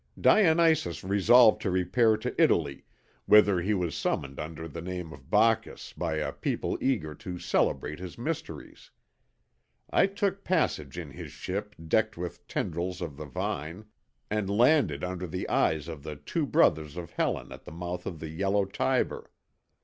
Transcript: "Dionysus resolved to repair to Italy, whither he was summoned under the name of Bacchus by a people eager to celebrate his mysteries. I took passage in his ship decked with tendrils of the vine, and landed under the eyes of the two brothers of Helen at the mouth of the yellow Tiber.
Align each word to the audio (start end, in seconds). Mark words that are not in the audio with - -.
"Dionysus 0.19 1.03
resolved 1.03 1.61
to 1.61 1.69
repair 1.69 2.17
to 2.17 2.33
Italy, 2.41 2.85
whither 3.27 3.61
he 3.61 3.75
was 3.75 3.93
summoned 3.95 4.39
under 4.39 4.67
the 4.67 4.81
name 4.81 5.13
of 5.13 5.29
Bacchus 5.29 5.93
by 5.93 6.15
a 6.15 6.31
people 6.33 6.75
eager 6.81 7.13
to 7.13 7.37
celebrate 7.37 7.99
his 7.99 8.17
mysteries. 8.17 8.89
I 9.91 10.07
took 10.07 10.43
passage 10.43 10.97
in 10.97 11.11
his 11.11 11.31
ship 11.31 11.75
decked 11.87 12.17
with 12.17 12.47
tendrils 12.47 12.99
of 12.99 13.15
the 13.15 13.25
vine, 13.27 13.85
and 14.31 14.49
landed 14.49 15.03
under 15.03 15.27
the 15.27 15.47
eyes 15.47 15.87
of 15.87 16.01
the 16.01 16.15
two 16.15 16.47
brothers 16.47 16.97
of 16.97 17.11
Helen 17.11 17.51
at 17.51 17.65
the 17.65 17.71
mouth 17.71 18.07
of 18.07 18.19
the 18.19 18.29
yellow 18.29 18.65
Tiber. 18.65 19.29